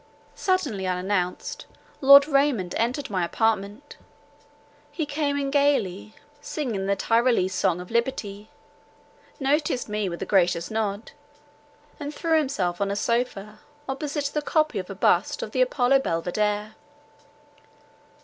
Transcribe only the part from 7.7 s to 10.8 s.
of liberty; noticed me with a gracious